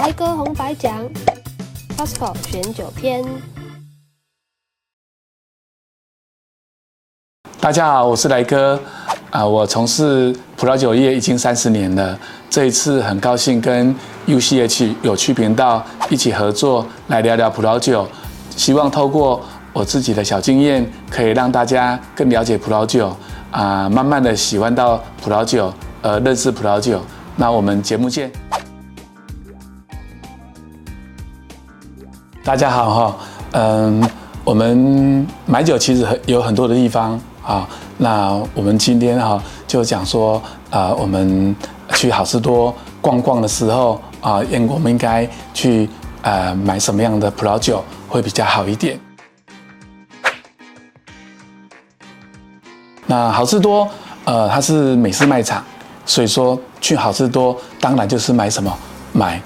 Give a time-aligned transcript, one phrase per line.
[0.00, 0.96] 来个红白奖
[1.90, 3.22] c o s c o 选酒篇。
[7.60, 8.80] 大家好，我是来哥
[9.28, 12.18] 啊，我从事葡萄酒业已经三十年了。
[12.48, 13.94] 这一次很高兴跟
[14.26, 18.08] UCH 有趣频道一起合作来聊聊葡萄酒，
[18.56, 19.44] 希望透过
[19.74, 23.14] 我自己的小经验，可以让大家更了解葡萄酒
[23.50, 25.70] 啊，慢慢的喜欢到葡萄酒，
[26.00, 27.02] 呃，认识葡萄酒。
[27.36, 28.32] 那我们节目见。
[32.42, 33.16] 大家好哈，
[33.52, 34.10] 嗯，
[34.44, 37.68] 我们买酒其实很有很多的地方啊。
[37.98, 41.54] 那我们今天哈就讲说啊，我们
[41.90, 45.86] 去好市多逛逛的时候啊，应我们应该去
[46.22, 48.98] 呃买什么样的葡萄酒会比较好一点。
[53.06, 53.86] 那好市多
[54.24, 55.62] 呃，它是美式卖场，
[56.06, 58.74] 所以说去好市多当然就是买什么
[59.12, 59.38] 买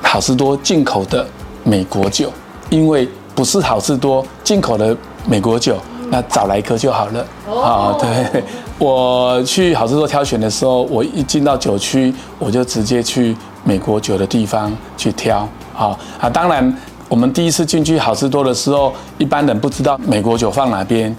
[0.00, 1.26] 好市多进口的。
[1.70, 2.32] 美国酒，
[2.68, 5.76] 因为不是好事多进口的美国酒，
[6.10, 7.24] 那找来颗就好了。
[7.48, 8.42] 啊，对，
[8.76, 15.48] 我去好事多挑选的时候，我一进到酒区，我就直接去美国酒的地方去挑。
[15.72, 16.76] 好啊，当然，
[17.08, 21.14] 我们第一次进去好事多的时候，一般人不知道美国酒放哪边，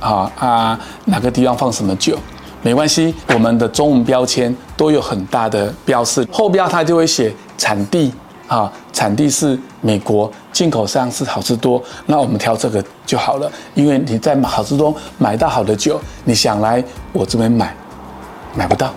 [0.00, 2.18] 啊啊，哪个地方放什么酒，
[2.60, 8.12] 没关系，我们的中文标签都有很大的标示，后标它就会写产地。
[8.46, 13.50] 啊，产地是美国，进口商是好市多，那我们挑这个就好了。
[13.74, 17.74] 因为你在好市多买到好的酒，你想来我这边买，
[18.54, 18.92] 买不到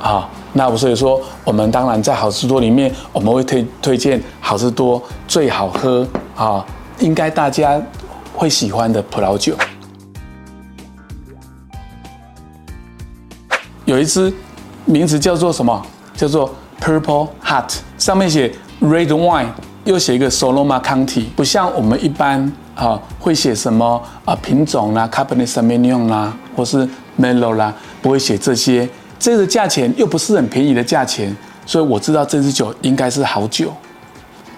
[0.00, 0.28] 啊。
[0.52, 6.06] 那我所以说，我们当然在好市多里面，我们会推推荐好市多最好喝
[6.36, 6.64] 啊，
[6.98, 7.80] 应该大家
[8.34, 9.54] 会喜欢的葡萄酒。
[13.86, 14.32] 有一支
[14.84, 15.86] 名字叫做什么？
[16.14, 18.54] 叫做 Purple Heart，上面写。
[18.80, 19.48] Red wine
[19.84, 28.88] 又写一个 Sonoma County，不像我们一般啊会写什么啊品种啦、Cabernet Sauvignon 啦，或是 m e l o 啦，不会写这些。
[29.18, 31.34] 这个价钱又不是很便宜的价钱，
[31.66, 33.70] 所以我知道这支酒应该是好酒，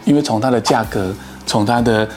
[0.05, 1.13] 因为从它的价格、
[1.45, 2.09] 从它的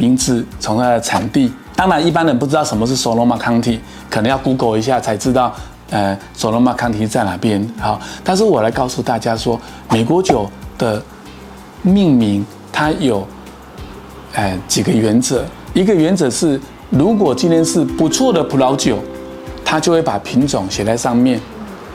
[0.00, 3.78] 名字、从它的产地，当然一般人不知道什么是 Sonoma County，
[4.10, 5.54] 可能要 Google 一下才知道。
[5.90, 7.64] 呃，Sonoma County 在哪边？
[7.78, 10.50] 好，但是我来告诉大家说，美国酒。
[10.78, 11.02] 的
[11.82, 13.26] 命名，它有，
[14.34, 15.44] 哎，几个原则。
[15.74, 16.60] 一个原则是，
[16.90, 18.98] 如果今天是不错的葡萄酒，
[19.64, 21.40] 它就会把品种写在上面，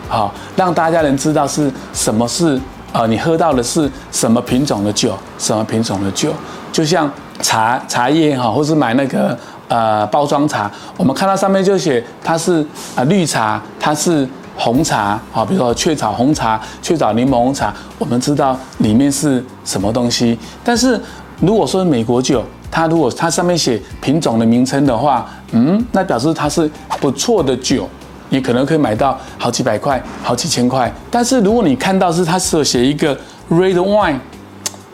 [0.07, 2.59] 好，让大家能知道是什么是，
[2.93, 6.31] 呃，你喝到的是什么品种的酒，什么品种的酒。
[6.71, 7.11] 就像
[7.41, 9.37] 茶茶叶哈，或是买那个
[9.67, 12.65] 呃包装茶，我们看到上面就写它是
[12.95, 14.27] 啊绿茶，它是。
[14.55, 20.37] 红茶啊，比如说雀巢红茶、雀巢柠檬红茶，我们知道里面是什么东西。
[20.63, 20.99] 但是
[21.39, 26.69] 如果说美国酒，它如果它上面写品种的名称的话，嗯，那表示它是
[26.99, 27.89] 不错的酒，
[28.29, 30.91] 你可能可以买到好几百块、好几千块。
[31.09, 33.13] 但是如果你看到是它是写一个
[33.49, 34.19] red wine，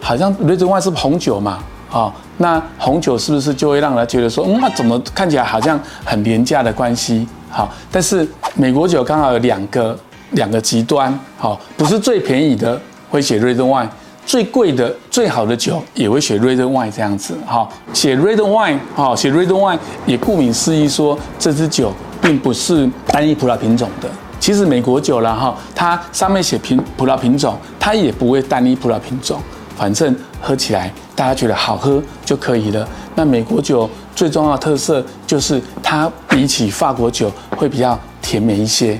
[0.01, 1.59] 好像 red wine 是红酒嘛，
[1.91, 7.28] 啊，那红酒是不是就会让人觉得说，嗯，那怎么看起来好像很廉价的关系？
[7.57, 9.97] 好，但是美国酒刚好有两个
[10.34, 12.79] 两个极端，好，不是最便宜的
[13.09, 13.90] 会写 red wine，
[14.28, 21.91] 最贵的最好的酒也会写 red wine 这样子，好，写 red wine，好，写 red wine 也顾名思义说这支酒
[22.22, 24.07] 并不是单一葡萄品种的。
[24.39, 29.41] 其实美国酒啦哈，它上面写品葡萄品种，它也不会单一葡萄品种，
[29.75, 32.88] 反正喝起来大家觉得好喝就可以了。
[33.18, 33.90] 那美国酒。
[34.16, 39.00] 最重要的特色就是它比起法国酒会比较甜美一些。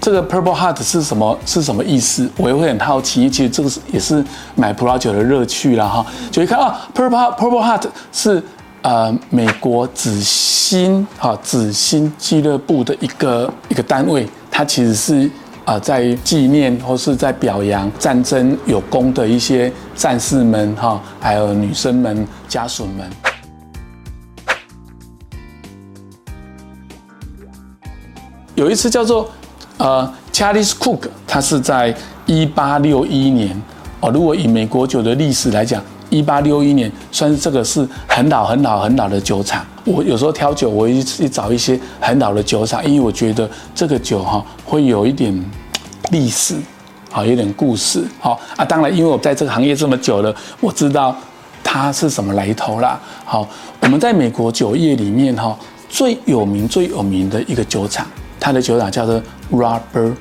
[0.00, 1.38] 这个 Purple Heart 是什么？
[1.46, 2.30] 是什么意思？
[2.36, 3.28] 我也会很好奇。
[3.30, 4.22] 其实这个是也是
[4.54, 6.04] 买葡萄酒的乐趣了哈。
[6.30, 8.42] 就一看啊，Purple Purple Heart 是
[8.82, 15.30] 呃美国紫心哈紫心俱乐部的一个一个单位，它其实是。
[15.64, 23.10] 啊，在纪念或是在表扬战争有功的一些战士们哈，还有女生们家属们。
[28.54, 29.30] 有一次叫做
[29.78, 31.94] 呃，Charles Cook，他是在
[32.26, 33.60] 一八六一年
[34.00, 34.10] 哦。
[34.10, 39.64] 如果以美国酒的历史来讲，一八六一年算是这个是很老很老很老的酒厂。
[39.84, 45.32] 我有时候挑酒，我会去找一些很老的酒厂，因为我觉得这个酒哈会有一点
[46.10, 46.56] 历史，
[47.10, 48.64] 好，有点故事，好啊。
[48.64, 51.14] 当然，因为我在这个行业这么久了，我知道
[51.62, 52.98] 它是什么来头啦。
[53.24, 53.46] 好，
[53.80, 55.56] 我们在美国酒业里面哈
[55.88, 58.06] 最有名最有名的一个酒厂，
[58.40, 59.22] 它的酒厂叫做
[59.52, 60.14] Robert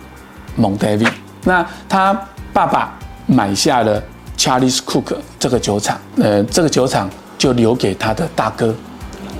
[0.55, 1.07] 蒙德维。
[1.45, 2.13] 那他
[2.51, 4.01] 爸爸买下了
[4.37, 8.73] Charles Cook 这个酒厂，呃，这个酒厂就留给他的大哥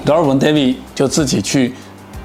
[0.06, 1.74] Lord Von Davy 就自己去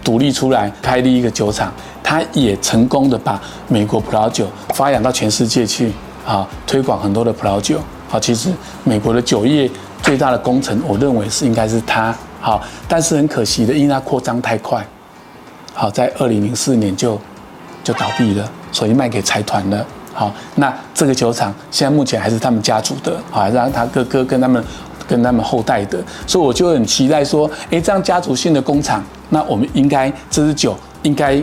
[0.02, 1.72] 独立出来开立一个酒厂，
[2.02, 5.92] 他也成功的把美国葡萄酒发扬到全世界去
[6.26, 7.80] 啊，推广很多的葡萄酒。
[8.08, 8.50] 好，其实
[8.84, 9.70] 美国的酒业
[10.02, 12.14] 最大的功臣，我认为是应该是他。
[12.40, 14.84] 好，但是很可惜的，因为他扩张太快，
[15.75, 17.20] 好，在二零零四年就
[17.84, 19.86] 就倒闭了，所以卖给财团了。
[20.14, 24.64] 好，那这个酒厂现在目前还是他们家族的，好，让他哥哥跟他们
[25.08, 31.43] 跟他们后代的，所以我就很期待说，哎，这样家族性的工厂，那我们应该这支酒应该。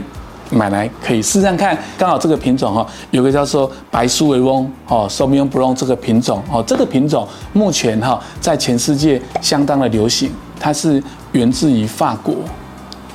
[0.51, 10.29] 买来可以试试看，刚好这个品种哈，有个叫做白苏维翁哦，Sauvignon Blanc 这个品种哦，这个品种目前哈在全世界相当的流行，
[10.59, 11.01] 它是
[11.31, 12.35] 源自于法国，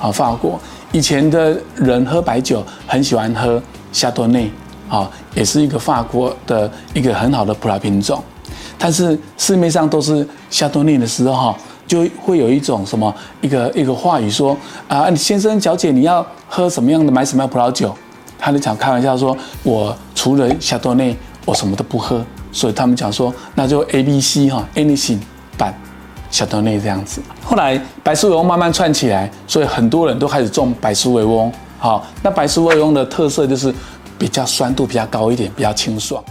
[0.01, 0.59] 啊，法国
[0.91, 3.63] 以前的人喝白酒很喜欢喝
[3.93, 4.51] 夏多内，
[4.89, 8.21] 啊，也是一个法国的一个很好的葡萄品种，
[8.81, 11.57] 但是市面上都是夏多内的时候哈。
[11.87, 14.55] 就会有一种什么一个一个话语说
[14.87, 17.93] 啊，先生小姐你要喝什么样的买什么样的葡萄酒？
[18.39, 21.13] 他就讲开玩笑说，我除了夏多内
[21.43, 25.19] 我什么都不喝，所以他们讲说那就 A B C 哈，anything
[25.57, 25.77] 版
[26.29, 27.21] 夏多内这样子。
[27.43, 31.51] 后来白苏维翁慢慢串起来，所以很多人都开始种白苏维翁。
[31.77, 33.73] 好，那白苏维翁的特色就是
[34.17, 36.23] 比较酸度比较高一点，比较清爽。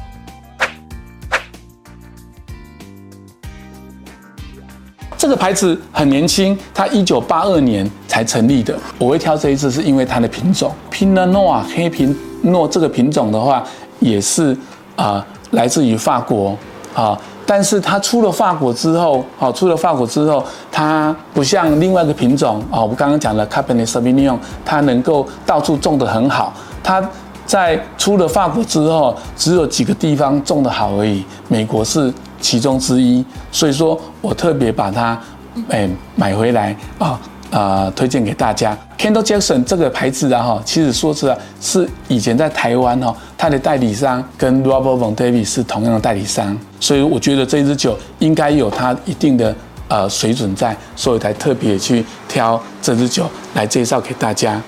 [5.20, 8.75] 这个牌子很年轻，它一九八二年才成立的。
[8.96, 12.08] 我会挑这一支，是因为它的品种 Pinot Noir 黑皮
[12.40, 13.62] 诺这个品种的话，
[13.99, 14.55] 也是
[14.96, 16.56] 啊、呃、来自于法国
[16.94, 17.20] 啊。
[17.44, 26.55] 但是它出了法国之后，啊出了法国之后，它不像另外一个品种啊，我们刚刚讲的 Cabernet Sauvignon，它能够到处种得很好。
[26.82, 27.06] 它
[27.44, 31.23] 在出了法国之后，只有几个地方种得好而已。
[31.49, 32.11] 美国是。
[32.40, 35.20] 其中之一，所以说我特别把它，
[35.69, 37.20] 哎，买回来啊
[37.50, 38.76] 啊、推荐给大家。
[38.96, 49.54] Kendall Jackson 这个牌子啊，哈，其实说实在，是以前在台湾哈，它的代理商跟 Robert Von Davis 是同样的代理商，所以我觉得这支酒应该有它一定的
[49.88, 54.60] 呃水准在，所以才特别去挑这支酒来介绍给大家。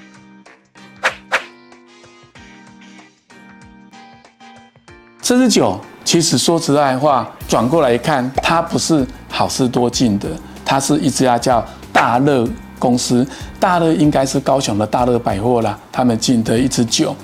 [5.33, 5.81] 这支酒。
[6.05, 10.29] 其实说实在话，转过来看，它不是好事多进的，
[10.63, 12.47] 它是一家叫大乐
[12.79, 13.27] 公司。
[13.59, 17.17] 大乐应该是高雄的大乐百货啦，他们进的一支酒。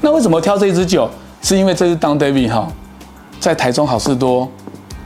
[0.00, 1.10] 那为什么挑这支酒？
[1.42, 2.68] 是因为这支 Don David 哈，
[3.40, 4.48] 在台中好事多，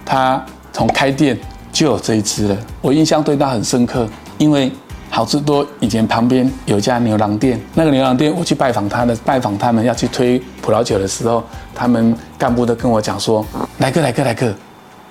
[0.04, 1.38] 他从开店
[1.72, 2.56] 就有这一支了。
[2.82, 4.70] 我印象对他很深刻，因为。
[5.12, 11.42] 好吃多以前旁边有一家牛郎店，那个牛郎店我去拜访他的，拜访他们要去推葡萄酒的时候，
[11.74, 13.44] 他们干部都跟我讲说
[13.78, 14.54] ：“来哥，来哥，来哥，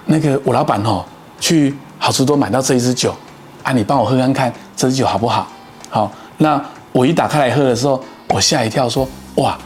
[0.06, 1.04] 那个我老板哦，
[1.40, 3.14] 去好吃多买到这一支酒，
[3.62, 5.48] 啊，你帮我喝看看这支酒好不好？”
[5.92, 6.60] 好，那
[6.94, 9.58] 我一打开来喝的时候，我吓一跳，说：“哇，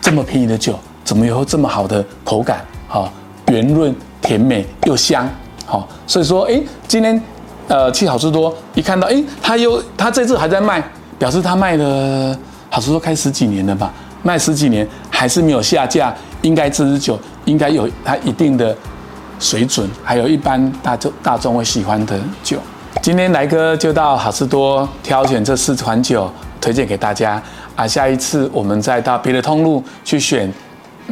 [0.00, 2.64] 这么便宜的酒，怎么有这么好的口感？
[2.86, 3.12] 好，
[3.48, 5.28] 圆润、甜美又香。
[5.66, 7.20] 好，所以说，哎，今天。”
[7.68, 10.82] 呃，去好市多一看到，哎，他又他这次还在卖，
[11.18, 12.38] 表示他卖了
[12.70, 13.92] 好市多开十几年了吧？
[14.22, 18.76] 卖十几年还是没有下架，应该这支酒应该有它一定的
[19.38, 22.58] 水准，还有一般大众大众会喜欢的酒。
[23.02, 26.28] 今天来哥就到好市多挑选这四款酒
[26.60, 27.40] 推荐给大家
[27.76, 30.52] 啊，下一次我们再到别的通路去选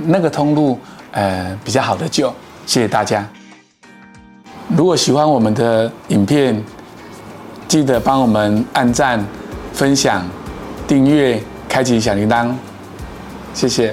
[0.07, 0.79] 那个通路
[1.13, 2.35] 呃比较好的酒。
[2.67, 3.25] 谢谢大家。
[4.69, 6.63] 如果喜欢我们的影片，
[7.69, 9.25] 记得帮我们按赞、
[9.73, 10.25] 分享、
[10.87, 12.53] 订阅、开启小铃铛，
[13.53, 13.93] 谢谢。